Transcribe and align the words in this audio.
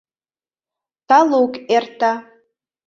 Талук 1.07 1.53
эрта. 1.75 2.11